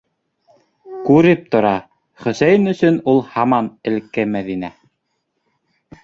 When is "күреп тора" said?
1.09-1.73